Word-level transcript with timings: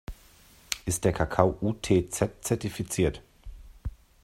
Ist 0.87 1.05
der 1.05 1.13
Kakao 1.13 1.59
UTZ-zertifiziert? 1.61 3.21